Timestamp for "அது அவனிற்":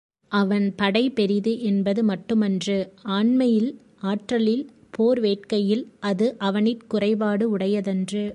6.01-6.87